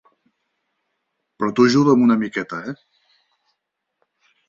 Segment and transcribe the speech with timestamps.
[1.37, 2.77] Però tu ajuda'm una miqueta, eh?